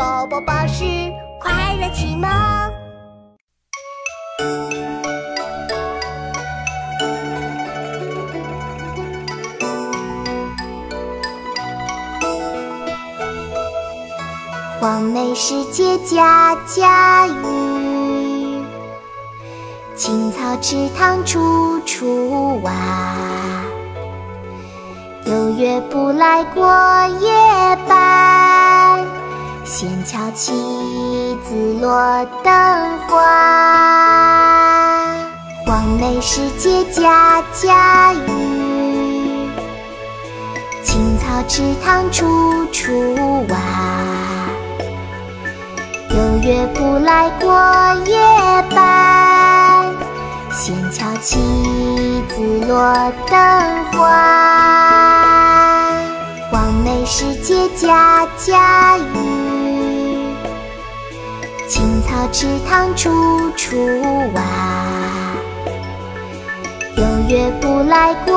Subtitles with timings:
[0.00, 0.82] 宝宝巴士
[1.38, 2.26] 快乐启蒙。
[14.80, 18.64] 黄梅时节家家雨，
[19.94, 22.72] 青草池塘处处蛙。
[25.26, 26.64] 有月不来过
[27.20, 28.79] 夜半，
[29.72, 30.50] 闲敲棋
[31.48, 32.52] 子落灯
[33.06, 33.22] 花。
[35.64, 39.48] 黄梅时节家家雨，
[40.82, 43.56] 青草池塘处处蛙。
[46.08, 47.48] 有月不来过
[48.06, 48.18] 夜
[48.74, 49.86] 半，
[50.50, 51.38] 闲敲棋
[52.28, 52.92] 子落
[53.28, 53.38] 灯
[53.92, 54.00] 花。
[56.50, 59.04] 黄梅时节家家雨，
[61.70, 63.76] 青草池塘处处
[64.34, 64.42] 蛙。
[66.96, 68.34] 有月不来过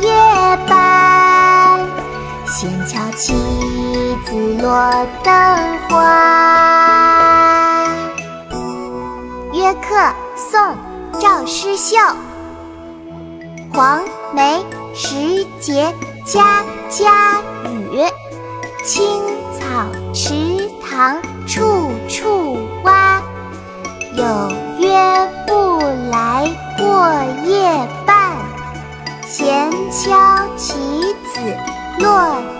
[0.00, 0.10] 夜
[0.66, 1.86] 半，
[2.46, 3.34] 闲敲棋
[4.24, 5.30] 子落灯
[5.90, 7.84] 花。
[9.52, 10.58] 约客宋·
[11.20, 11.98] 赵师秀。
[13.74, 14.00] 黄
[14.34, 17.42] 梅时节家家
[17.92, 18.00] 雨，
[18.86, 22.39] 青草池塘处处
[29.90, 30.78] 敲棋
[31.24, 31.40] 子
[31.98, 32.59] 落